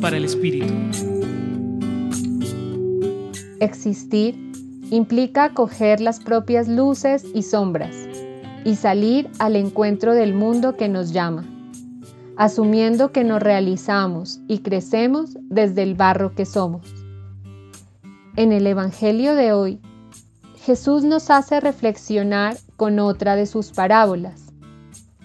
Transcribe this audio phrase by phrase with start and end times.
[0.00, 0.72] Para el Espíritu.
[3.60, 4.34] Existir
[4.90, 7.94] implica acoger las propias luces y sombras
[8.64, 11.44] y salir al encuentro del mundo que nos llama,
[12.36, 16.82] asumiendo que nos realizamos y crecemos desde el barro que somos.
[18.36, 19.80] En el Evangelio de hoy,
[20.64, 24.51] Jesús nos hace reflexionar con otra de sus parábolas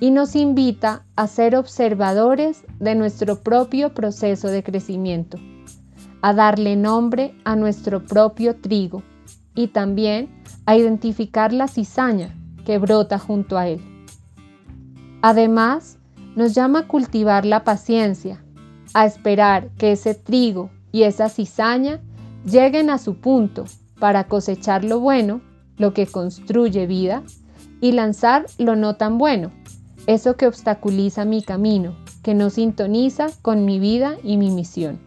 [0.00, 5.38] y nos invita a ser observadores de nuestro propio proceso de crecimiento,
[6.20, 9.02] a darle nombre a nuestro propio trigo
[9.54, 10.28] y también
[10.66, 13.80] a identificar la cizaña que brota junto a él.
[15.22, 15.98] Además,
[16.34, 18.44] nos llama a cultivar la paciencia,
[18.92, 22.00] a esperar que ese trigo y esa cizaña
[22.44, 23.64] lleguen a su punto
[23.98, 25.40] para cosechar lo bueno,
[25.78, 27.22] lo que construye vida,
[27.80, 29.52] y lanzar lo no tan bueno,
[30.06, 34.98] eso que obstaculiza mi camino, que no sintoniza con mi vida y mi misión.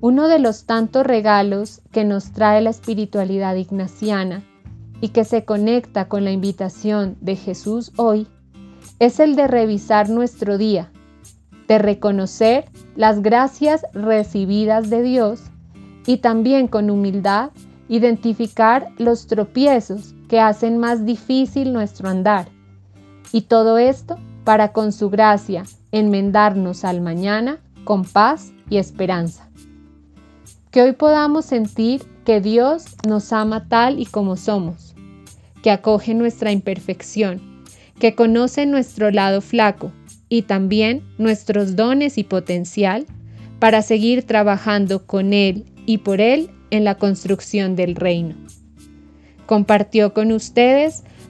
[0.00, 4.42] Uno de los tantos regalos que nos trae la espiritualidad ignaciana
[5.00, 8.26] y que se conecta con la invitación de Jesús hoy
[8.98, 10.90] es el de revisar nuestro día,
[11.68, 12.64] de reconocer
[12.96, 15.40] las gracias recibidas de Dios
[16.04, 17.50] y también con humildad
[17.88, 22.48] identificar los tropiezos que hacen más difícil nuestro andar
[23.32, 29.48] y todo esto para con su gracia enmendarnos al mañana con paz y esperanza.
[30.70, 34.94] Que hoy podamos sentir que Dios nos ama tal y como somos,
[35.62, 37.62] que acoge nuestra imperfección,
[37.98, 39.92] que conoce nuestro lado flaco
[40.28, 43.06] y también nuestros dones y potencial
[43.58, 48.34] para seguir trabajando con Él y por Él en la construcción del reino.
[49.46, 51.04] Compartió con ustedes